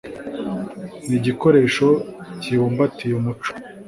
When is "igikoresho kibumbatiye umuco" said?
1.19-3.51